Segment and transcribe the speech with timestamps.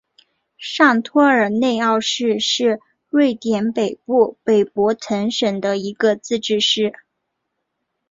[0.57, 6.91] 上托尔内奥市是瑞典北部北博滕省的一个自治市。